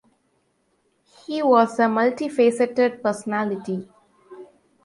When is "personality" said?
3.03-3.87